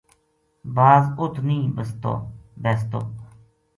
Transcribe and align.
باز 0.75 1.03
ات 1.21 1.35
نیہہ 1.47 1.73
بیستو 2.63 2.99